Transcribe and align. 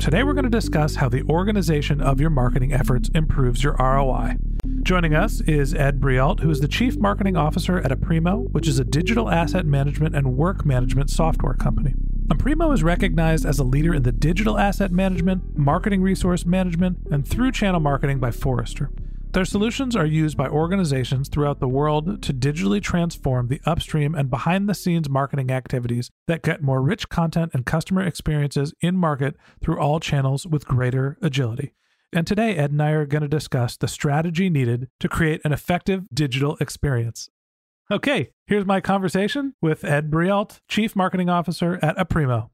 Today 0.00 0.22
we're 0.22 0.32
going 0.32 0.44
to 0.44 0.50
discuss 0.50 0.94
how 0.94 1.10
the 1.10 1.22
organization 1.24 2.00
of 2.00 2.22
your 2.22 2.30
marketing 2.30 2.72
efforts 2.72 3.10
improves 3.14 3.62
your 3.62 3.76
ROI. 3.78 4.36
Joining 4.82 5.14
us 5.14 5.42
is 5.42 5.74
Ed 5.74 6.00
Breault, 6.00 6.40
who 6.40 6.48
is 6.48 6.60
the 6.60 6.68
Chief 6.68 6.96
Marketing 6.96 7.36
Officer 7.36 7.78
at 7.80 7.90
Aprimo, 7.90 8.50
which 8.50 8.66
is 8.66 8.78
a 8.78 8.84
digital 8.84 9.28
asset 9.28 9.66
management 9.66 10.16
and 10.16 10.38
work 10.38 10.64
management 10.64 11.10
software 11.10 11.52
company. 11.52 11.92
Aprimo 12.28 12.72
is 12.72 12.82
recognized 12.82 13.44
as 13.44 13.58
a 13.58 13.62
leader 13.62 13.92
in 13.92 14.02
the 14.02 14.10
digital 14.10 14.58
asset 14.58 14.90
management, 14.90 15.58
marketing 15.58 16.00
resource 16.00 16.46
management, 16.46 17.06
and 17.10 17.28
through 17.28 17.52
channel 17.52 17.78
marketing 17.78 18.18
by 18.18 18.30
Forrester. 18.30 18.90
Their 19.32 19.44
solutions 19.44 19.94
are 19.94 20.06
used 20.06 20.36
by 20.36 20.48
organizations 20.48 21.28
throughout 21.28 21.60
the 21.60 21.68
world 21.68 22.20
to 22.22 22.34
digitally 22.34 22.82
transform 22.82 23.46
the 23.46 23.60
upstream 23.64 24.12
and 24.12 24.28
behind 24.28 24.68
the 24.68 24.74
scenes 24.74 25.08
marketing 25.08 25.52
activities 25.52 26.10
that 26.26 26.42
get 26.42 26.64
more 26.64 26.82
rich 26.82 27.08
content 27.08 27.52
and 27.54 27.64
customer 27.64 28.02
experiences 28.02 28.74
in 28.80 28.96
market 28.96 29.36
through 29.62 29.78
all 29.78 30.00
channels 30.00 30.48
with 30.48 30.66
greater 30.66 31.16
agility. 31.22 31.74
And 32.12 32.26
today, 32.26 32.56
Ed 32.56 32.72
and 32.72 32.82
I 32.82 32.90
are 32.90 33.06
going 33.06 33.22
to 33.22 33.28
discuss 33.28 33.76
the 33.76 33.86
strategy 33.86 34.50
needed 34.50 34.88
to 34.98 35.08
create 35.08 35.40
an 35.44 35.52
effective 35.52 36.08
digital 36.12 36.56
experience. 36.60 37.28
Okay, 37.88 38.32
here's 38.48 38.66
my 38.66 38.80
conversation 38.80 39.54
with 39.62 39.84
Ed 39.84 40.10
Breault, 40.10 40.58
Chief 40.66 40.96
Marketing 40.96 41.28
Officer 41.28 41.78
at 41.80 41.96
Aprimo. 41.96 42.50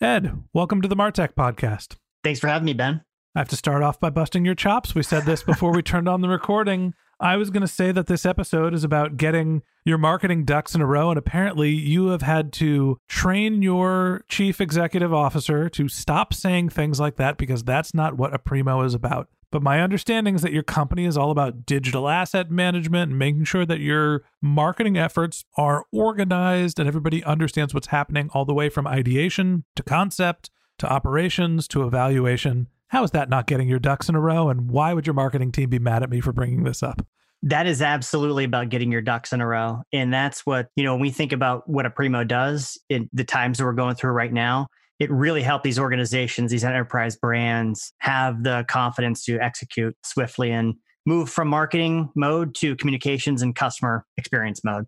Ed, 0.00 0.42
welcome 0.54 0.80
to 0.80 0.88
the 0.88 0.96
Martech 0.96 1.34
Podcast. 1.34 1.96
Thanks 2.22 2.40
for 2.40 2.48
having 2.48 2.64
me, 2.64 2.72
Ben. 2.72 3.02
I 3.34 3.40
have 3.40 3.48
to 3.48 3.56
start 3.56 3.82
off 3.82 3.98
by 3.98 4.10
busting 4.10 4.44
your 4.44 4.54
chops. 4.54 4.94
We 4.94 5.02
said 5.02 5.24
this 5.24 5.42
before 5.42 5.72
we 5.72 5.82
turned 5.82 6.08
on 6.08 6.20
the 6.20 6.28
recording. 6.28 6.94
I 7.18 7.36
was 7.36 7.50
going 7.50 7.62
to 7.62 7.68
say 7.68 7.90
that 7.90 8.06
this 8.06 8.24
episode 8.24 8.72
is 8.74 8.84
about 8.84 9.16
getting 9.16 9.62
your 9.84 9.98
marketing 9.98 10.44
ducks 10.44 10.74
in 10.74 10.80
a 10.80 10.86
row. 10.86 11.10
And 11.10 11.18
apparently, 11.18 11.70
you 11.70 12.08
have 12.08 12.22
had 12.22 12.52
to 12.54 12.98
train 13.08 13.60
your 13.60 14.24
chief 14.28 14.60
executive 14.60 15.12
officer 15.12 15.68
to 15.70 15.88
stop 15.88 16.32
saying 16.32 16.68
things 16.68 17.00
like 17.00 17.16
that 17.16 17.36
because 17.36 17.64
that's 17.64 17.92
not 17.92 18.16
what 18.16 18.32
Aprimo 18.32 18.86
is 18.86 18.94
about. 18.94 19.28
But 19.50 19.62
my 19.62 19.80
understanding 19.80 20.36
is 20.36 20.42
that 20.42 20.52
your 20.52 20.62
company 20.62 21.04
is 21.04 21.16
all 21.16 21.30
about 21.32 21.66
digital 21.66 22.08
asset 22.08 22.52
management 22.52 23.10
and 23.10 23.18
making 23.18 23.44
sure 23.44 23.66
that 23.66 23.80
your 23.80 24.24
marketing 24.40 24.96
efforts 24.96 25.44
are 25.56 25.86
organized 25.92 26.78
and 26.78 26.86
everybody 26.86 27.22
understands 27.24 27.74
what's 27.74 27.88
happening 27.88 28.30
all 28.32 28.44
the 28.44 28.54
way 28.54 28.68
from 28.68 28.86
ideation 28.86 29.64
to 29.74 29.82
concept 29.82 30.50
to 30.78 30.92
operations 30.92 31.68
to 31.68 31.84
evaluation. 31.84 32.68
How 32.94 33.02
is 33.02 33.10
that 33.10 33.28
not 33.28 33.48
getting 33.48 33.68
your 33.68 33.80
ducks 33.80 34.08
in 34.08 34.14
a 34.14 34.20
row? 34.20 34.48
And 34.50 34.70
why 34.70 34.94
would 34.94 35.04
your 35.04 35.14
marketing 35.14 35.50
team 35.50 35.68
be 35.68 35.80
mad 35.80 36.04
at 36.04 36.10
me 36.10 36.20
for 36.20 36.32
bringing 36.32 36.62
this 36.62 36.80
up? 36.80 37.04
That 37.42 37.66
is 37.66 37.82
absolutely 37.82 38.44
about 38.44 38.68
getting 38.68 38.92
your 38.92 39.00
ducks 39.00 39.32
in 39.32 39.40
a 39.40 39.46
row. 39.48 39.82
And 39.92 40.14
that's 40.14 40.46
what, 40.46 40.68
you 40.76 40.84
know, 40.84 40.92
when 40.92 41.00
we 41.00 41.10
think 41.10 41.32
about 41.32 41.68
what 41.68 41.86
Aprimo 41.86 42.26
does 42.26 42.78
in 42.88 43.10
the 43.12 43.24
times 43.24 43.58
that 43.58 43.64
we're 43.64 43.72
going 43.72 43.96
through 43.96 44.12
right 44.12 44.32
now, 44.32 44.68
it 45.00 45.10
really 45.10 45.42
helped 45.42 45.64
these 45.64 45.76
organizations, 45.76 46.52
these 46.52 46.62
enterprise 46.62 47.16
brands 47.16 47.92
have 47.98 48.44
the 48.44 48.64
confidence 48.68 49.24
to 49.24 49.40
execute 49.40 49.96
swiftly 50.04 50.52
and 50.52 50.74
move 51.04 51.28
from 51.28 51.48
marketing 51.48 52.10
mode 52.14 52.54
to 52.58 52.76
communications 52.76 53.42
and 53.42 53.56
customer 53.56 54.06
experience 54.16 54.60
mode. 54.62 54.84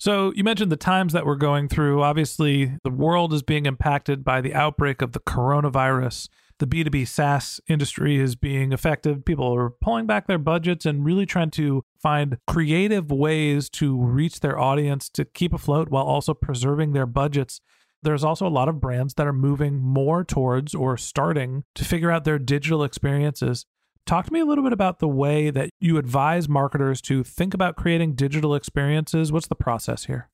So, 0.00 0.32
you 0.34 0.42
mentioned 0.42 0.72
the 0.72 0.76
times 0.76 1.12
that 1.12 1.24
we're 1.24 1.36
going 1.36 1.68
through. 1.68 2.02
Obviously, 2.02 2.78
the 2.82 2.90
world 2.90 3.32
is 3.32 3.42
being 3.42 3.66
impacted 3.66 4.24
by 4.24 4.40
the 4.40 4.54
outbreak 4.54 5.02
of 5.02 5.12
the 5.12 5.20
coronavirus 5.20 6.28
the 6.58 6.66
B2B 6.66 7.06
SaaS 7.06 7.60
industry 7.68 8.18
is 8.18 8.36
being 8.36 8.72
affected. 8.72 9.24
People 9.24 9.54
are 9.54 9.70
pulling 9.70 10.06
back 10.06 10.26
their 10.26 10.38
budgets 10.38 10.84
and 10.84 11.04
really 11.04 11.26
trying 11.26 11.50
to 11.52 11.84
find 12.00 12.38
creative 12.46 13.10
ways 13.10 13.68
to 13.70 13.96
reach 13.96 14.40
their 14.40 14.58
audience 14.58 15.08
to 15.10 15.24
keep 15.24 15.52
afloat 15.52 15.88
while 15.88 16.04
also 16.04 16.34
preserving 16.34 16.92
their 16.92 17.06
budgets. 17.06 17.60
There's 18.02 18.24
also 18.24 18.46
a 18.46 18.48
lot 18.48 18.68
of 18.68 18.80
brands 18.80 19.14
that 19.14 19.26
are 19.26 19.32
moving 19.32 19.80
more 19.80 20.24
towards 20.24 20.74
or 20.74 20.96
starting 20.96 21.64
to 21.74 21.84
figure 21.84 22.10
out 22.10 22.24
their 22.24 22.38
digital 22.38 22.84
experiences. 22.84 23.64
Talk 24.06 24.26
to 24.26 24.32
me 24.32 24.40
a 24.40 24.44
little 24.44 24.64
bit 24.64 24.72
about 24.72 25.00
the 25.00 25.08
way 25.08 25.50
that 25.50 25.70
you 25.80 25.98
advise 25.98 26.48
marketers 26.48 27.00
to 27.02 27.22
think 27.22 27.54
about 27.54 27.76
creating 27.76 28.14
digital 28.14 28.54
experiences. 28.54 29.30
What's 29.30 29.48
the 29.48 29.54
process 29.54 30.04
here? 30.04 30.30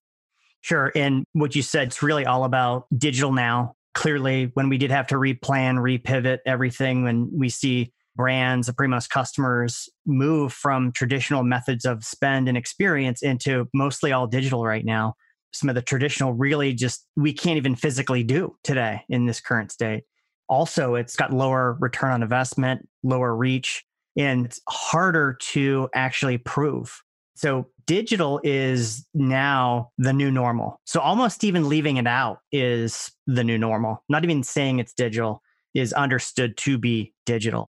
Sure. 0.60 0.92
And 0.94 1.24
what 1.32 1.54
you 1.54 1.62
said, 1.62 1.88
it's 1.88 2.02
really 2.02 2.24
all 2.24 2.44
about 2.44 2.86
digital 2.96 3.32
now 3.32 3.74
clearly 3.94 4.50
when 4.54 4.68
we 4.68 4.78
did 4.78 4.90
have 4.90 5.06
to 5.08 5.14
replan, 5.14 5.76
repivot 5.76 6.38
everything, 6.46 7.04
when 7.04 7.30
we 7.32 7.48
see 7.48 7.92
brands, 8.16 8.68
Aprimo's 8.68 9.06
customers 9.06 9.88
move 10.06 10.52
from 10.52 10.92
traditional 10.92 11.42
methods 11.42 11.84
of 11.84 12.04
spend 12.04 12.48
and 12.48 12.56
experience 12.56 13.22
into 13.22 13.68
mostly 13.74 14.12
all 14.12 14.26
digital 14.26 14.64
right 14.64 14.84
now. 14.84 15.14
Some 15.52 15.68
of 15.68 15.74
the 15.74 15.82
traditional 15.82 16.32
really 16.32 16.74
just 16.74 17.06
we 17.16 17.32
can't 17.32 17.56
even 17.56 17.76
physically 17.76 18.24
do 18.24 18.56
today 18.64 19.02
in 19.08 19.26
this 19.26 19.40
current 19.40 19.72
state. 19.72 20.04
Also, 20.48 20.94
it's 20.94 21.16
got 21.16 21.32
lower 21.32 21.76
return 21.80 22.12
on 22.12 22.22
investment, 22.22 22.86
lower 23.02 23.34
reach, 23.34 23.84
and 24.16 24.46
it's 24.46 24.60
harder 24.68 25.36
to 25.40 25.88
actually 25.94 26.38
prove. 26.38 27.00
So 27.36 27.68
digital 27.86 28.40
is 28.44 29.06
now 29.14 29.90
the 29.98 30.12
new 30.12 30.30
normal. 30.30 30.80
So 30.84 31.00
almost 31.00 31.44
even 31.44 31.68
leaving 31.68 31.96
it 31.96 32.06
out 32.06 32.38
is 32.52 33.10
the 33.26 33.44
new 33.44 33.58
normal. 33.58 34.02
Not 34.08 34.24
even 34.24 34.42
saying 34.42 34.78
it's 34.78 34.92
digital 34.92 35.42
is 35.74 35.92
understood 35.92 36.56
to 36.58 36.78
be 36.78 37.12
digital. 37.26 37.68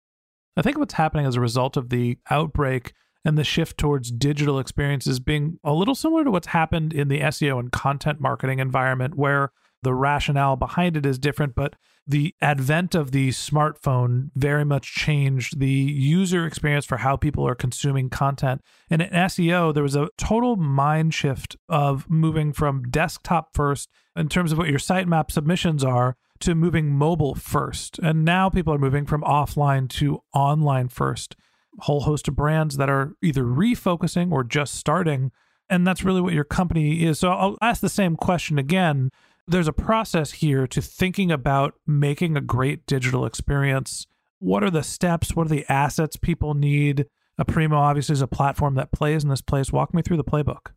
I 0.56 0.62
think 0.62 0.78
what's 0.78 0.94
happening 0.94 1.26
as 1.26 1.36
a 1.36 1.40
result 1.40 1.76
of 1.76 1.90
the 1.90 2.18
outbreak 2.30 2.92
and 3.24 3.36
the 3.36 3.44
shift 3.44 3.78
towards 3.78 4.10
digital 4.10 4.58
experiences 4.58 5.20
being 5.20 5.58
a 5.62 5.72
little 5.72 5.94
similar 5.94 6.24
to 6.24 6.30
what's 6.30 6.48
happened 6.48 6.92
in 6.92 7.08
the 7.08 7.20
SEO 7.20 7.58
and 7.58 7.70
content 7.70 8.20
marketing 8.20 8.58
environment, 8.58 9.14
where 9.14 9.52
the 9.82 9.94
rationale 9.94 10.56
behind 10.56 10.96
it 10.96 11.06
is 11.06 11.18
different, 11.18 11.54
but 11.54 11.74
the 12.06 12.34
advent 12.40 12.94
of 12.94 13.12
the 13.12 13.28
smartphone 13.28 14.30
very 14.34 14.64
much 14.64 14.94
changed 14.94 15.60
the 15.60 15.68
user 15.68 16.44
experience 16.44 16.84
for 16.84 16.98
how 16.98 17.16
people 17.16 17.46
are 17.46 17.54
consuming 17.54 18.10
content. 18.10 18.62
And 18.90 19.02
in 19.02 19.10
SEO, 19.10 19.72
there 19.72 19.82
was 19.82 19.94
a 19.94 20.08
total 20.16 20.56
mind 20.56 21.14
shift 21.14 21.56
of 21.68 22.08
moving 22.10 22.52
from 22.52 22.90
desktop 22.90 23.54
first 23.54 23.88
in 24.16 24.28
terms 24.28 24.50
of 24.50 24.58
what 24.58 24.68
your 24.68 24.78
sitemap 24.78 25.30
submissions 25.30 25.84
are 25.84 26.16
to 26.40 26.54
moving 26.54 26.90
mobile 26.90 27.34
first. 27.34 27.98
And 28.00 28.24
now 28.24 28.48
people 28.48 28.74
are 28.74 28.78
moving 28.78 29.06
from 29.06 29.22
offline 29.22 29.88
to 29.90 30.22
online 30.34 30.88
first. 30.88 31.36
Whole 31.80 32.00
host 32.00 32.26
of 32.26 32.34
brands 32.34 32.76
that 32.78 32.90
are 32.90 33.12
either 33.22 33.44
refocusing 33.44 34.32
or 34.32 34.42
just 34.42 34.74
starting. 34.74 35.30
And 35.68 35.86
that's 35.86 36.02
really 36.02 36.20
what 36.20 36.32
your 36.32 36.44
company 36.44 37.04
is. 37.04 37.20
So 37.20 37.30
I'll 37.30 37.58
ask 37.62 37.80
the 37.80 37.88
same 37.88 38.16
question 38.16 38.58
again 38.58 39.10
there's 39.50 39.68
a 39.68 39.72
process 39.72 40.30
here 40.30 40.66
to 40.68 40.80
thinking 40.80 41.32
about 41.32 41.74
making 41.84 42.36
a 42.36 42.40
great 42.40 42.86
digital 42.86 43.26
experience. 43.26 44.06
What 44.38 44.62
are 44.62 44.70
the 44.70 44.84
steps? 44.84 45.34
What 45.34 45.46
are 45.46 45.50
the 45.50 45.66
assets 45.68 46.16
people 46.16 46.54
need? 46.54 47.06
Aprimo 47.38 47.72
obviously 47.72 48.12
is 48.12 48.22
a 48.22 48.28
platform 48.28 48.76
that 48.76 48.92
plays 48.92 49.24
in 49.24 49.30
this 49.30 49.42
place. 49.42 49.72
Walk 49.72 49.92
me 49.92 50.02
through 50.02 50.18
the 50.18 50.24
playbook. 50.24 50.68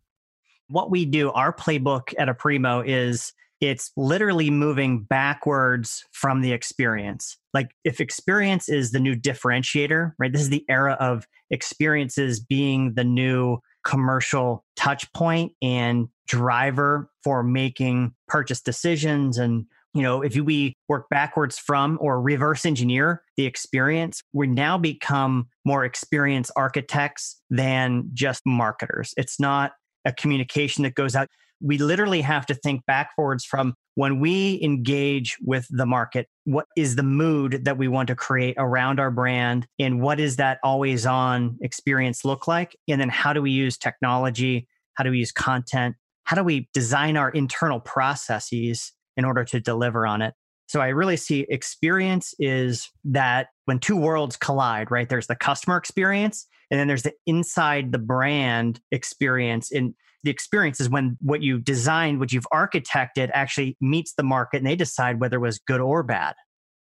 What 0.69 0.89
we 0.89 1.05
do, 1.05 1.31
our 1.31 1.53
playbook 1.53 2.13
at 2.17 2.27
Aprimo 2.27 2.83
is 2.85 3.33
it's 3.61 3.91
literally 3.95 4.49
moving 4.49 5.03
backwards 5.03 6.03
from 6.11 6.41
the 6.41 6.51
experience. 6.51 7.37
Like 7.53 7.75
if 7.83 8.01
experience 8.01 8.69
is 8.69 8.91
the 8.91 8.99
new 8.99 9.15
differentiator, 9.15 10.13
right? 10.17 10.33
This 10.33 10.41
is 10.41 10.49
the 10.49 10.65
era 10.67 10.97
of 10.99 11.27
experiences 11.51 12.39
being 12.39 12.95
the 12.95 13.03
new 13.03 13.59
commercial 13.83 14.65
touch 14.83 15.11
point 15.13 15.51
and 15.61 16.07
driver 16.27 17.09
for 17.23 17.43
making 17.43 18.13
purchase 18.27 18.61
decisions 18.61 19.37
and 19.37 19.65
you 19.93 20.01
know 20.01 20.21
if 20.21 20.35
we 20.35 20.73
work 20.89 21.05
backwards 21.09 21.59
from 21.59 21.97
or 22.01 22.21
reverse 22.21 22.65
engineer 22.65 23.21
the 23.37 23.45
experience 23.45 24.23
we 24.33 24.47
now 24.47 24.77
become 24.77 25.47
more 25.65 25.85
experienced 25.85 26.51
architects 26.55 27.41
than 27.49 28.09
just 28.13 28.41
marketers. 28.45 29.13
It's 29.17 29.39
not 29.39 29.73
a 30.05 30.11
communication 30.11 30.83
that 30.83 30.95
goes 30.95 31.15
out. 31.15 31.27
We 31.61 31.77
literally 31.77 32.21
have 32.21 32.45
to 32.47 32.55
think 32.55 32.85
backwards 32.85 33.45
from 33.45 33.75
when 33.95 34.19
we 34.19 34.59
engage 34.61 35.37
with 35.41 35.65
the 35.69 35.85
market 35.85 36.27
what 36.45 36.65
is 36.75 36.95
the 36.95 37.03
mood 37.03 37.63
that 37.63 37.77
we 37.77 37.87
want 37.87 38.07
to 38.07 38.15
create 38.15 38.55
around 38.57 38.99
our 38.99 39.11
brand 39.11 39.65
and 39.79 40.01
what 40.01 40.19
is 40.19 40.35
that 40.37 40.59
always 40.63 41.05
on 41.05 41.57
experience 41.61 42.25
look 42.25 42.47
like? 42.47 42.75
And 42.89 42.99
then 42.99 43.09
how 43.09 43.31
do 43.31 43.41
we 43.41 43.51
use 43.51 43.77
technology 43.77 44.67
how 44.95 45.03
do 45.03 45.11
we 45.11 45.19
use 45.19 45.31
content 45.31 45.95
how 46.25 46.35
do 46.35 46.43
we 46.43 46.69
design 46.73 47.17
our 47.17 47.29
internal 47.31 47.79
processes 47.79 48.93
in 49.17 49.25
order 49.25 49.43
to 49.43 49.59
deliver 49.59 50.05
on 50.05 50.21
it 50.21 50.33
so 50.67 50.79
i 50.81 50.87
really 50.87 51.17
see 51.17 51.45
experience 51.49 52.33
is 52.39 52.89
that 53.03 53.47
when 53.65 53.79
two 53.79 53.97
worlds 53.97 54.35
collide 54.37 54.89
right 54.91 55.09
there's 55.09 55.27
the 55.27 55.35
customer 55.35 55.77
experience 55.77 56.47
and 56.71 56.79
then 56.79 56.87
there's 56.87 57.03
the 57.03 57.13
inside 57.27 57.91
the 57.91 57.99
brand 57.99 58.79
experience 58.91 59.71
and 59.71 59.93
the 60.23 60.31
experience 60.31 60.79
is 60.79 60.89
when 60.89 61.17
what 61.21 61.41
you 61.41 61.59
designed, 61.59 62.19
what 62.19 62.31
you've 62.31 62.47
architected 62.53 63.29
actually 63.33 63.77
meets 63.81 64.13
the 64.13 64.23
market 64.23 64.57
and 64.57 64.65
they 64.65 64.75
decide 64.75 65.19
whether 65.19 65.37
it 65.37 65.41
was 65.41 65.59
good 65.59 65.81
or 65.81 66.01
bad. 66.01 66.35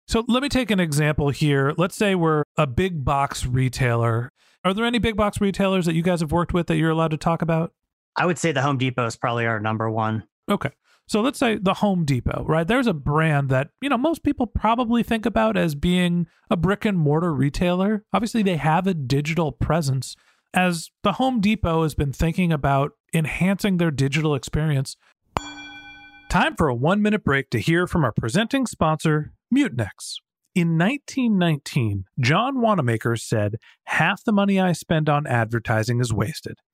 So 0.08 0.24
let 0.28 0.42
me 0.42 0.48
take 0.48 0.70
an 0.70 0.80
example 0.80 1.30
here. 1.30 1.74
Let's 1.76 1.96
say 1.96 2.14
we're 2.14 2.44
a 2.56 2.66
big 2.66 3.04
box 3.04 3.44
retailer. 3.46 4.30
Are 4.64 4.72
there 4.72 4.84
any 4.84 4.98
big 4.98 5.16
box 5.16 5.40
retailers 5.40 5.86
that 5.86 5.94
you 5.94 6.02
guys 6.02 6.20
have 6.20 6.32
worked 6.32 6.54
with 6.54 6.68
that 6.68 6.76
you're 6.76 6.90
allowed 6.90 7.10
to 7.10 7.16
talk 7.16 7.42
about? 7.42 7.72
I 8.16 8.26
would 8.26 8.38
say 8.38 8.52
the 8.52 8.62
Home 8.62 8.78
Depot 8.78 9.06
is 9.06 9.16
probably 9.16 9.46
our 9.46 9.60
number 9.60 9.90
one. 9.90 10.24
Okay. 10.50 10.70
So 11.08 11.20
let's 11.20 11.38
say 11.38 11.58
the 11.60 11.74
Home 11.74 12.04
Depot, 12.04 12.44
right? 12.46 12.66
There's 12.66 12.86
a 12.86 12.94
brand 12.94 13.50
that, 13.50 13.70
you 13.80 13.88
know, 13.88 13.98
most 13.98 14.22
people 14.22 14.46
probably 14.46 15.02
think 15.02 15.26
about 15.26 15.56
as 15.56 15.74
being 15.74 16.26
a 16.50 16.56
brick 16.56 16.84
and 16.84 16.98
mortar 16.98 17.34
retailer. 17.34 18.04
Obviously, 18.12 18.42
they 18.42 18.56
have 18.56 18.86
a 18.86 18.94
digital 18.94 19.52
presence. 19.52 20.16
As 20.54 20.90
the 21.02 21.12
Home 21.12 21.40
Depot 21.40 21.82
has 21.82 21.94
been 21.94 22.12
thinking 22.12 22.52
about 22.52 22.92
enhancing 23.12 23.78
their 23.78 23.90
digital 23.90 24.34
experience, 24.34 24.96
time 26.30 26.54
for 26.56 26.68
a 26.68 26.74
one 26.74 27.02
minute 27.02 27.24
break 27.24 27.50
to 27.50 27.58
hear 27.58 27.86
from 27.86 28.04
our 28.04 28.12
presenting 28.12 28.66
sponsor, 28.66 29.32
Mutinex. 29.54 30.16
In 30.54 30.76
1919, 30.76 32.04
John 32.20 32.60
Wanamaker 32.60 33.16
said, 33.16 33.56
Half 33.84 34.24
the 34.24 34.32
money 34.32 34.60
I 34.60 34.72
spend 34.72 35.08
on 35.08 35.26
advertising 35.26 36.00
is 36.00 36.12
wasted. 36.12 36.58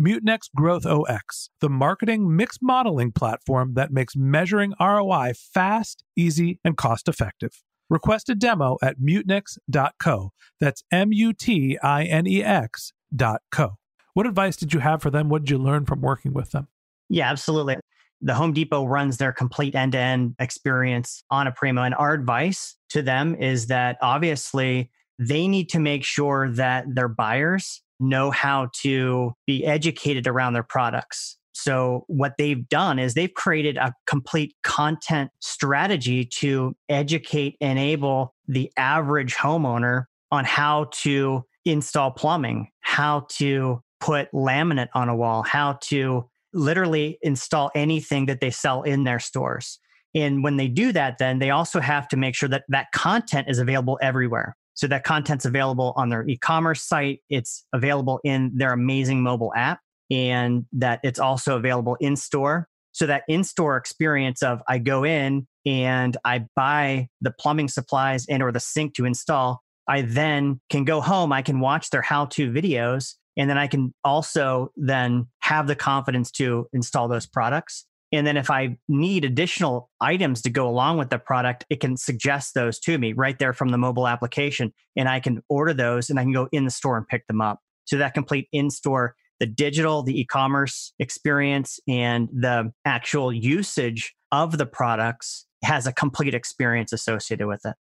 Mutinex 0.00 0.48
Growth 0.56 0.86
OS, 0.86 1.50
the 1.60 1.68
marketing 1.68 2.34
mix 2.34 2.56
modeling 2.62 3.12
platform 3.12 3.74
that 3.74 3.92
makes 3.92 4.16
measuring 4.16 4.72
ROI 4.80 5.32
fast, 5.34 6.04
easy, 6.16 6.58
and 6.64 6.76
cost 6.76 7.06
effective. 7.06 7.62
Request 7.90 8.30
a 8.30 8.34
demo 8.34 8.78
at 8.82 8.98
mutinex.co. 8.98 10.32
That's 10.58 10.82
M 10.90 11.12
U 11.12 11.32
T 11.34 11.78
I 11.82 12.04
N 12.04 12.26
E 12.26 12.42
X 12.42 12.92
dot 13.14 13.42
co. 13.50 13.76
What 14.14 14.26
advice 14.26 14.56
did 14.56 14.72
you 14.72 14.80
have 14.80 15.02
for 15.02 15.10
them? 15.10 15.28
What 15.28 15.42
did 15.42 15.50
you 15.50 15.58
learn 15.58 15.84
from 15.84 16.00
working 16.00 16.32
with 16.32 16.52
them? 16.52 16.68
Yeah, 17.10 17.30
absolutely 17.30 17.76
the 18.22 18.34
Home 18.34 18.52
Depot 18.52 18.86
runs 18.86 19.16
their 19.16 19.32
complete 19.32 19.74
end 19.74 19.92
to 19.92 19.98
end 19.98 20.34
experience 20.38 21.24
on 21.30 21.46
Aprimo. 21.46 21.84
And 21.84 21.94
our 21.94 22.12
advice 22.12 22.76
to 22.90 23.02
them 23.02 23.34
is 23.34 23.68
that 23.68 23.96
obviously 24.02 24.90
they 25.18 25.48
need 25.48 25.68
to 25.70 25.78
make 25.78 26.04
sure 26.04 26.50
that 26.52 26.84
their 26.94 27.08
buyers 27.08 27.82
know 28.00 28.30
how 28.30 28.68
to 28.82 29.32
be 29.46 29.64
educated 29.64 30.26
around 30.26 30.54
their 30.54 30.62
products. 30.62 31.36
So, 31.52 32.04
what 32.06 32.34
they've 32.38 32.66
done 32.68 32.98
is 32.98 33.14
they've 33.14 33.32
created 33.32 33.76
a 33.76 33.92
complete 34.06 34.54
content 34.62 35.30
strategy 35.40 36.24
to 36.36 36.74
educate, 36.88 37.56
enable 37.60 38.34
the 38.48 38.72
average 38.76 39.34
homeowner 39.34 40.04
on 40.30 40.44
how 40.44 40.88
to 41.02 41.44
install 41.64 42.12
plumbing, 42.12 42.68
how 42.80 43.26
to 43.32 43.82
put 44.00 44.32
laminate 44.32 44.88
on 44.94 45.08
a 45.08 45.16
wall, 45.16 45.42
how 45.42 45.74
to 45.82 46.28
literally 46.52 47.18
install 47.22 47.70
anything 47.74 48.26
that 48.26 48.40
they 48.40 48.50
sell 48.50 48.82
in 48.82 49.04
their 49.04 49.18
stores. 49.18 49.78
And 50.14 50.42
when 50.42 50.56
they 50.56 50.68
do 50.68 50.92
that, 50.92 51.18
then 51.18 51.38
they 51.38 51.50
also 51.50 51.80
have 51.80 52.08
to 52.08 52.16
make 52.16 52.34
sure 52.34 52.48
that 52.48 52.64
that 52.68 52.90
content 52.92 53.48
is 53.48 53.58
available 53.58 53.98
everywhere. 54.02 54.56
So 54.74 54.86
that 54.86 55.04
content's 55.04 55.44
available 55.44 55.92
on 55.96 56.08
their 56.08 56.26
e-commerce 56.26 56.82
site, 56.82 57.20
it's 57.28 57.64
available 57.72 58.20
in 58.24 58.52
their 58.54 58.72
amazing 58.72 59.22
mobile 59.22 59.52
app, 59.56 59.80
and 60.10 60.64
that 60.72 61.00
it's 61.02 61.18
also 61.18 61.56
available 61.56 61.96
in 62.00 62.16
store. 62.16 62.68
So 62.92 63.06
that 63.06 63.22
in-store 63.28 63.76
experience 63.76 64.42
of 64.42 64.62
I 64.68 64.78
go 64.78 65.04
in 65.04 65.46
and 65.64 66.16
I 66.24 66.46
buy 66.56 67.08
the 67.20 67.30
plumbing 67.30 67.68
supplies 67.68 68.26
and 68.28 68.42
or 68.42 68.50
the 68.50 68.60
sink 68.60 68.94
to 68.94 69.04
install, 69.04 69.62
I 69.86 70.02
then 70.02 70.60
can 70.70 70.84
go 70.84 71.00
home, 71.00 71.32
I 71.32 71.42
can 71.42 71.60
watch 71.60 71.90
their 71.90 72.02
how-to 72.02 72.50
videos 72.50 73.14
and 73.36 73.48
then 73.48 73.58
I 73.58 73.68
can 73.68 73.94
also 74.04 74.72
then 74.76 75.26
have 75.40 75.66
the 75.66 75.76
confidence 75.76 76.30
to 76.32 76.68
install 76.72 77.08
those 77.08 77.26
products. 77.26 77.86
And 78.12 78.26
then 78.26 78.36
if 78.36 78.50
I 78.50 78.76
need 78.88 79.24
additional 79.24 79.90
items 80.00 80.42
to 80.42 80.50
go 80.50 80.68
along 80.68 80.98
with 80.98 81.10
the 81.10 81.18
product, 81.18 81.64
it 81.70 81.80
can 81.80 81.96
suggest 81.96 82.54
those 82.54 82.78
to 82.80 82.98
me 82.98 83.12
right 83.12 83.38
there 83.38 83.52
from 83.52 83.68
the 83.68 83.78
mobile 83.78 84.08
application. 84.08 84.72
And 84.96 85.08
I 85.08 85.20
can 85.20 85.42
order 85.48 85.72
those 85.72 86.10
and 86.10 86.18
I 86.18 86.22
can 86.22 86.32
go 86.32 86.48
in 86.50 86.64
the 86.64 86.70
store 86.70 86.96
and 86.96 87.06
pick 87.06 87.26
them 87.28 87.40
up. 87.40 87.60
So 87.84 87.98
that 87.98 88.14
complete 88.14 88.48
in 88.52 88.70
store, 88.70 89.14
the 89.38 89.46
digital, 89.46 90.02
the 90.02 90.20
e 90.20 90.24
commerce 90.24 90.92
experience, 90.98 91.80
and 91.88 92.28
the 92.32 92.72
actual 92.84 93.32
usage 93.32 94.14
of 94.32 94.58
the 94.58 94.66
products 94.66 95.46
has 95.64 95.86
a 95.86 95.92
complete 95.92 96.34
experience 96.34 96.92
associated 96.92 97.46
with 97.46 97.64
it. 97.64 97.74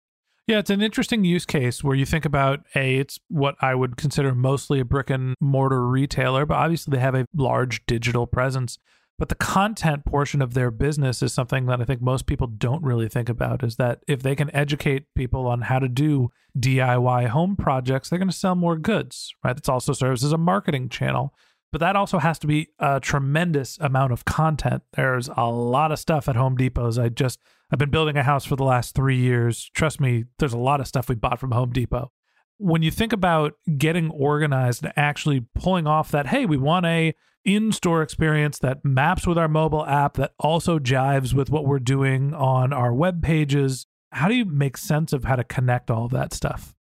Yeah, 0.46 0.58
it's 0.58 0.70
an 0.70 0.80
interesting 0.80 1.24
use 1.24 1.44
case 1.44 1.84
where 1.84 1.94
you 1.94 2.06
think 2.06 2.24
about 2.24 2.60
a 2.74 2.96
it's 2.96 3.18
what 3.28 3.56
I 3.60 3.74
would 3.74 3.98
consider 3.98 4.34
mostly 4.34 4.80
a 4.80 4.84
brick 4.84 5.10
and 5.10 5.34
mortar 5.40 5.86
retailer, 5.86 6.46
but 6.46 6.54
obviously 6.54 6.92
they 6.92 7.00
have 7.00 7.14
a 7.14 7.26
large 7.34 7.84
digital 7.84 8.26
presence. 8.26 8.78
But 9.18 9.30
the 9.30 9.34
content 9.34 10.04
portion 10.04 10.40
of 10.40 10.54
their 10.54 10.70
business 10.70 11.22
is 11.22 11.32
something 11.32 11.66
that 11.66 11.80
I 11.80 11.84
think 11.84 12.00
most 12.00 12.26
people 12.26 12.46
don't 12.46 12.84
really 12.84 13.08
think 13.08 13.28
about 13.28 13.64
is 13.64 13.74
that 13.76 14.00
if 14.06 14.22
they 14.22 14.36
can 14.36 14.54
educate 14.54 15.06
people 15.16 15.46
on 15.48 15.62
how 15.62 15.80
to 15.80 15.88
do 15.88 16.30
DIY 16.56 17.28
home 17.28 17.56
projects, 17.56 18.08
they're 18.08 18.18
going 18.18 18.30
to 18.30 18.36
sell 18.36 18.54
more 18.54 18.76
goods, 18.76 19.34
right? 19.42 19.58
It 19.58 19.68
also 19.68 19.92
serves 19.92 20.22
as 20.22 20.32
a 20.32 20.38
marketing 20.38 20.88
channel. 20.88 21.34
But 21.72 21.80
that 21.80 21.96
also 21.96 22.18
has 22.18 22.38
to 22.38 22.46
be 22.46 22.68
a 22.78 23.00
tremendous 23.00 23.76
amount 23.78 24.12
of 24.12 24.24
content. 24.24 24.84
There's 24.92 25.28
a 25.36 25.50
lot 25.50 25.92
of 25.92 25.98
stuff 25.98 26.28
at 26.28 26.36
Home 26.36 26.56
Depots. 26.56 26.96
I 26.98 27.08
just, 27.10 27.40
I've 27.70 27.78
been 27.78 27.90
building 27.90 28.16
a 28.16 28.22
house 28.22 28.46
for 28.46 28.56
the 28.56 28.64
last 28.64 28.94
three 28.94 29.18
years. 29.18 29.68
Trust 29.74 30.00
me, 30.00 30.24
there's 30.38 30.54
a 30.54 30.58
lot 30.58 30.80
of 30.80 30.86
stuff 30.86 31.08
we 31.08 31.16
bought 31.16 31.40
from 31.40 31.50
Home 31.50 31.72
Depot 31.72 32.12
when 32.58 32.82
you 32.82 32.90
think 32.90 33.12
about 33.12 33.54
getting 33.76 34.10
organized 34.10 34.84
and 34.84 34.92
actually 34.96 35.46
pulling 35.54 35.86
off 35.86 36.10
that 36.10 36.26
hey 36.26 36.44
we 36.44 36.56
want 36.56 36.84
a 36.84 37.14
in-store 37.48 38.02
experience 38.02 38.58
that 38.58 38.84
maps 38.84 39.26
with 39.26 39.38
our 39.38 39.48
mobile 39.48 39.86
app 39.86 40.14
that 40.14 40.32
also 40.38 40.78
jives 40.78 41.32
with 41.32 41.48
what 41.48 41.64
we're 41.64 41.78
doing 41.78 42.34
on 42.34 42.74
our 42.74 42.92
web 42.92 43.22
pages. 43.22 43.86
How 44.12 44.28
do 44.28 44.34
you 44.34 44.44
make 44.44 44.76
sense 44.76 45.14
of 45.14 45.24
how 45.24 45.36
to 45.36 45.44
connect 45.44 45.90
all 45.90 46.04
of 46.04 46.10
that 46.12 46.34
stuff? 46.34 46.74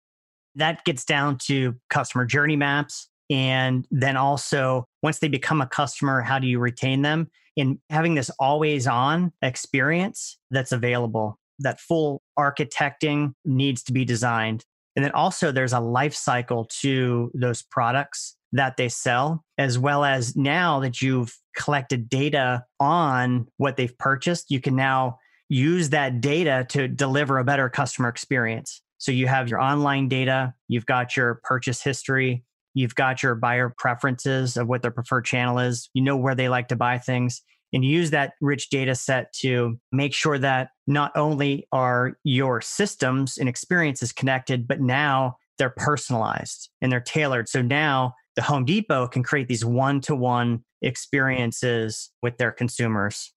That 0.56 0.84
gets 0.84 1.06
down 1.06 1.38
to 1.46 1.76
customer 1.90 2.26
journey 2.26 2.56
maps 2.56 3.10
and 3.30 3.88
then 3.92 4.18
also 4.18 4.88
once 5.04 5.20
they 5.20 5.28
become 5.28 5.62
a 5.62 5.68
customer 5.68 6.22
how 6.22 6.40
do 6.40 6.48
you 6.48 6.60
retain 6.60 7.04
them? 7.04 7.30
In 7.56 7.80
having 7.90 8.16
this 8.16 8.32
always 8.40 8.88
on 8.88 9.32
experience 9.42 10.38
that's 10.52 10.72
available 10.72 11.40
that 11.60 11.80
full 11.80 12.22
architecting 12.38 13.34
needs 13.46 13.84
to 13.84 13.94
be 13.94 14.04
designed. 14.04 14.66
And 14.96 15.06
then 15.06 15.12
also 15.12 15.52
there's 15.52 15.74
a 15.74 15.80
life 15.80 16.16
cycle 16.16 16.66
to 16.82 17.32
those 17.34 17.62
products 17.62 18.36
that 18.56 18.78
they 18.78 18.90
sell, 18.90 19.44
as 19.58 19.78
well 19.78 20.06
as 20.06 20.36
now 20.36 20.80
that 20.80 21.02
you've 21.02 21.38
collected 21.58 22.10
data 22.10 22.64
on 22.80 23.48
what 23.58 23.76
they've 23.76 23.98
purchased, 23.98 24.50
you 24.50 24.62
can 24.62 24.76
now 24.76 25.20
use 25.50 25.90
that 25.90 26.22
data 26.22 26.66
to 26.70 26.88
deliver 26.88 27.38
a 27.38 27.44
better 27.44 27.70
customer 27.70 28.10
experience. 28.10 28.82
So 28.98 29.12
you 29.12 29.28
have 29.28 29.50
your 29.50 29.60
online 29.60 30.08
data, 30.08 30.54
you've 30.68 30.86
got 30.86 31.18
your 31.18 31.42
purchase 31.44 31.84
history, 31.84 32.44
you've 32.74 32.96
got 32.96 33.22
your 33.22 33.36
buyer 33.36 33.74
preferences 33.78 34.58
of 34.58 34.68
what 34.68 34.82
their 34.82 34.92
preferred 34.92 35.26
channel 35.26 35.60
is, 35.60 35.90
you 35.94 36.02
know 36.02 36.18
where 36.18 36.36
they 36.36 36.50
like 36.50 36.70
to 36.70 36.76
buy 36.76 36.98
things, 36.98 37.42
and 37.74 37.84
use 37.84 38.12
that 38.12 38.34
rich 38.40 38.70
data 38.70 38.96
set 38.96 39.34
to 39.34 39.78
make 39.92 40.14
sure 40.14 40.40
that 40.40 40.70
not 40.88 41.12
only 41.16 41.68
are 41.74 42.18
your 42.24 42.62
systems 42.62 43.38
and 43.38 43.50
experiences 43.50 44.14
connected, 44.14 44.66
but 44.66 44.80
now 44.80 45.36
they're 45.58 45.74
personalized 45.76 46.70
and 46.82 46.92
they're 46.92 47.02
tailored. 47.02 47.50
So 47.50 47.62
now 47.62 48.14
the 48.36 48.42
Home 48.42 48.66
Depot 48.66 49.08
can 49.08 49.24
create 49.24 49.48
these 49.48 49.66
one 49.66 50.02
to 50.02 50.16
one 50.16 50.64
experiences 50.82 52.12
with 52.22 52.38
their 52.38 52.52
consumers. 52.52 53.34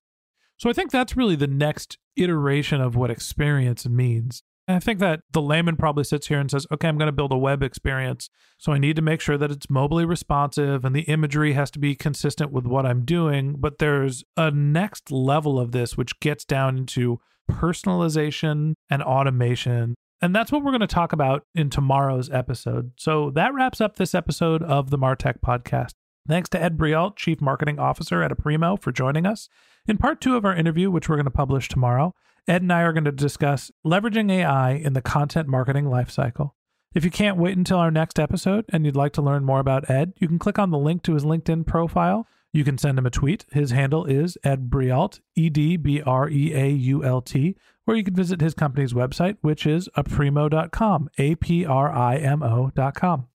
So 0.57 0.69
I 0.69 0.73
think 0.73 0.91
that's 0.91 1.17
really 1.17 1.37
the 1.37 1.47
next 1.47 1.99
iteration 2.17 2.81
of 2.81 2.97
what 2.97 3.11
experience 3.11 3.87
means. 3.89 4.43
I 4.71 4.81
think 4.81 4.99
that 4.99 5.21
the 5.33 5.41
layman 5.41 5.77
probably 5.77 6.05
sits 6.05 6.27
here 6.27 6.39
and 6.39 6.51
says, 6.51 6.67
okay, 6.71 6.89
I'm 6.89 6.99
going 6.99 7.07
to 7.07 7.13
build 7.13 7.33
a 7.33 7.39
web 7.39 7.63
experience. 7.63 8.29
So 8.59 8.73
I 8.73 8.79
need 8.79 8.97
to 8.97 9.03
make 9.03 9.23
sure 9.23 9.39
that 9.39 9.51
it's 9.51 9.67
mobily 9.67 10.07
responsive 10.07 10.85
and 10.85 10.95
the 10.95 11.03
imagery 11.03 11.55
has 11.55 11.71
to 11.71 11.79
be 11.79 11.95
consistent 11.95 12.53
with 12.53 12.67
what 12.67 12.85
I'm 12.85 13.07
doing. 13.07 13.55
But 13.59 13.79
there's 13.79 14.25
a 14.37 14.51
next 14.51 15.11
level 15.11 15.59
of 15.59 15.73
this, 15.73 15.97
which 15.97 16.21
gets 16.21 16.45
down 16.45 16.77
into 16.77 17.19
personalization 17.51 18.75
and 18.91 19.03
automation. 19.03 19.95
And 20.21 20.35
that's 20.35 20.51
what 20.51 20.65
we're 20.65 20.73
going 20.73 20.81
to 20.81 20.87
talk 20.87 21.13
about 21.13 21.47
in 21.55 21.71
tomorrow's 21.71 22.31
episode. 22.31 22.93
So 22.97 23.31
that 23.31 23.55
wraps 23.55 23.81
up 23.81 23.97
this 23.97 24.15
episode 24.15 24.63
of 24.63 24.91
the 24.91 24.99
Martech 24.99 25.41
podcast. 25.41 25.93
Thanks 26.27 26.49
to 26.51 26.63
Ed 26.63 26.77
Breault, 26.77 27.17
Chief 27.17 27.41
Marketing 27.41 27.79
Officer 27.79 28.23
at 28.23 28.33
Aprimo, 28.33 28.81
for 28.81 28.93
joining 28.93 29.27
us. 29.27 29.49
In 29.87 29.97
part 29.97 30.21
two 30.21 30.37
of 30.37 30.45
our 30.45 30.55
interview, 30.55 30.91
which 30.91 31.09
we're 31.09 31.17
going 31.17 31.25
to 31.25 31.31
publish 31.31 31.69
tomorrow, 31.69 32.15
Ed 32.47 32.63
and 32.63 32.73
I 32.73 32.83
are 32.83 32.93
going 32.93 33.05
to 33.05 33.13
discuss 33.13 33.71
leveraging 33.87 34.31
AI 34.31 34.73
in 34.73 34.93
the 34.93 35.03
content 35.03 35.49
marketing 35.49 35.85
lifecycle. 35.85 36.51
If 36.95 37.05
you 37.05 37.11
can't 37.11 37.37
wait 37.37 37.57
until 37.57 37.79
our 37.79 37.91
next 37.91 38.19
episode 38.19 38.65
and 38.71 38.85
you'd 38.85 38.97
like 38.97 39.13
to 39.15 39.23
learn 39.23 39.45
more 39.45 39.61
about 39.61 39.89
Ed, 39.91 40.15
you 40.17 40.27
can 40.27 40.39
click 40.39 40.59
on 40.59 40.71
the 40.71 40.79
link 40.79 41.03
to 41.05 41.15
his 41.15 41.25
LinkedIn 41.25 41.67
profile. 41.67 42.27
You 42.53 42.65
can 42.65 42.79
send 42.79 42.99
him 42.99 43.07
a 43.07 43.11
tweet. 43.11 43.45
His 43.53 43.71
handle 43.71 44.07
is 44.07 44.39
Ed 44.43 44.71
Breault, 44.71 45.21
E 45.37 45.51
D 45.51 45.77
B 45.77 46.01
R 46.01 46.29
E 46.29 46.55
A 46.55 46.69
U 46.71 47.05
L 47.05 47.21
T, 47.21 47.57
or 47.89 47.97
you 47.97 48.05
can 48.05 48.15
visit 48.15 48.41
his 48.43 48.55
company's 48.55 48.93
website, 48.93 49.39
which 49.41 49.67
is 49.67 49.89
aprimo.com, 49.97 51.09
A 51.17 51.35
P 51.37 51.65
R 51.65 51.91
I 51.91 52.17
M 52.19 52.43
O.com. 52.43 53.27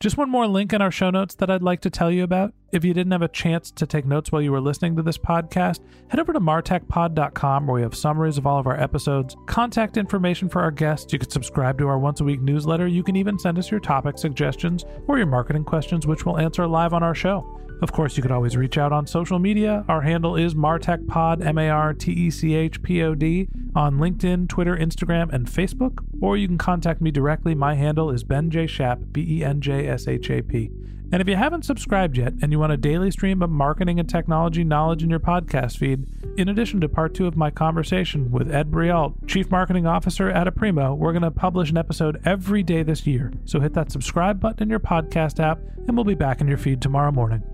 Just 0.00 0.18
one 0.18 0.28
more 0.28 0.48
link 0.48 0.72
in 0.72 0.82
our 0.82 0.90
show 0.90 1.08
notes 1.08 1.36
that 1.36 1.50
I'd 1.50 1.62
like 1.62 1.80
to 1.82 1.88
tell 1.88 2.10
you 2.10 2.24
about. 2.24 2.52
If 2.72 2.84
you 2.84 2.92
didn't 2.92 3.12
have 3.12 3.22
a 3.22 3.28
chance 3.28 3.70
to 3.70 3.86
take 3.86 4.04
notes 4.04 4.32
while 4.32 4.42
you 4.42 4.50
were 4.50 4.60
listening 4.60 4.96
to 4.96 5.02
this 5.02 5.16
podcast, 5.16 5.78
head 6.08 6.18
over 6.18 6.32
to 6.32 6.40
martechpod.com 6.40 7.66
where 7.66 7.76
we 7.76 7.82
have 7.82 7.94
summaries 7.94 8.36
of 8.36 8.46
all 8.46 8.58
of 8.58 8.66
our 8.66 8.78
episodes, 8.78 9.36
contact 9.46 9.96
information 9.96 10.48
for 10.48 10.60
our 10.60 10.72
guests. 10.72 11.12
You 11.12 11.20
can 11.20 11.30
subscribe 11.30 11.78
to 11.78 11.86
our 11.86 11.98
once 11.98 12.20
a 12.20 12.24
week 12.24 12.42
newsletter. 12.42 12.88
You 12.88 13.04
can 13.04 13.16
even 13.16 13.38
send 13.38 13.58
us 13.58 13.70
your 13.70 13.80
topic 13.80 14.18
suggestions 14.18 14.84
or 15.06 15.16
your 15.16 15.28
marketing 15.28 15.64
questions, 15.64 16.06
which 16.06 16.26
we'll 16.26 16.38
answer 16.38 16.66
live 16.66 16.92
on 16.92 17.04
our 17.04 17.14
show. 17.14 17.60
Of 17.84 17.92
course, 17.92 18.16
you 18.16 18.22
can 18.22 18.32
always 18.32 18.56
reach 18.56 18.78
out 18.78 18.94
on 18.94 19.06
social 19.06 19.38
media. 19.38 19.84
Our 19.88 20.00
handle 20.00 20.36
is 20.36 20.54
MartechPod, 20.54 21.44
M 21.44 21.58
A 21.58 21.68
R 21.68 21.92
T 21.92 22.12
E 22.12 22.30
C 22.30 22.54
H 22.54 22.80
P 22.82 23.02
O 23.02 23.14
D, 23.14 23.46
on 23.76 23.98
LinkedIn, 23.98 24.48
Twitter, 24.48 24.74
Instagram, 24.74 25.30
and 25.30 25.46
Facebook. 25.46 25.98
Or 26.22 26.38
you 26.38 26.48
can 26.48 26.56
contact 26.56 27.02
me 27.02 27.10
directly. 27.10 27.54
My 27.54 27.74
handle 27.74 28.10
is 28.10 28.24
Ben 28.24 28.48
J. 28.48 28.66
Shap, 28.66 29.00
B 29.12 29.26
E 29.28 29.44
N 29.44 29.60
J 29.60 29.86
S 29.86 30.08
H 30.08 30.30
A 30.30 30.40
P. 30.40 30.70
And 31.12 31.20
if 31.20 31.28
you 31.28 31.36
haven't 31.36 31.66
subscribed 31.66 32.16
yet 32.16 32.32
and 32.40 32.52
you 32.52 32.58
want 32.58 32.72
a 32.72 32.78
daily 32.78 33.10
stream 33.10 33.42
of 33.42 33.50
marketing 33.50 34.00
and 34.00 34.08
technology 34.08 34.64
knowledge 34.64 35.02
in 35.02 35.10
your 35.10 35.20
podcast 35.20 35.76
feed, 35.76 36.06
in 36.38 36.48
addition 36.48 36.80
to 36.80 36.88
part 36.88 37.12
two 37.12 37.26
of 37.26 37.36
my 37.36 37.50
conversation 37.50 38.30
with 38.30 38.50
Ed 38.50 38.70
Breault, 38.70 39.14
Chief 39.26 39.50
Marketing 39.50 39.86
Officer 39.86 40.30
at 40.30 40.46
Aprimo, 40.46 40.96
we're 40.96 41.12
going 41.12 41.20
to 41.20 41.30
publish 41.30 41.70
an 41.70 41.76
episode 41.76 42.18
every 42.24 42.62
day 42.62 42.82
this 42.82 43.06
year. 43.06 43.30
So 43.44 43.60
hit 43.60 43.74
that 43.74 43.92
subscribe 43.92 44.40
button 44.40 44.62
in 44.62 44.70
your 44.70 44.80
podcast 44.80 45.38
app, 45.38 45.58
and 45.86 45.94
we'll 45.94 46.04
be 46.04 46.14
back 46.14 46.40
in 46.40 46.48
your 46.48 46.56
feed 46.56 46.80
tomorrow 46.80 47.12
morning. 47.12 47.42